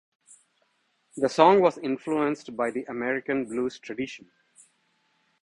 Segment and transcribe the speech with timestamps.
[1.15, 4.31] The song was influenced by the American blues tradition.